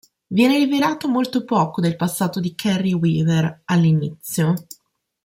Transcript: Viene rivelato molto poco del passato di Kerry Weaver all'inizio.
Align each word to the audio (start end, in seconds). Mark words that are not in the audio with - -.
Viene 0.29 0.57
rivelato 0.57 1.07
molto 1.07 1.43
poco 1.45 1.79
del 1.79 1.95
passato 1.95 2.39
di 2.39 2.55
Kerry 2.55 2.91
Weaver 2.91 3.61
all'inizio. 3.65 4.55